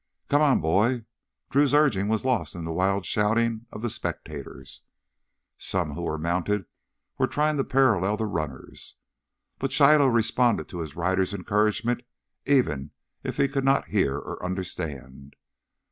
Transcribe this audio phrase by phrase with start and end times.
[0.29, 1.05] "Come on, boy!"
[1.51, 4.81] Drew's urging was lost in the wild shouting of the spectators.
[5.59, 6.65] Some who were mounted
[7.19, 8.95] were trying to parallel the runners.
[9.59, 12.01] But Shiloh responded to his rider's encouragement
[12.47, 12.89] even
[13.21, 15.35] if he could not hear or understand.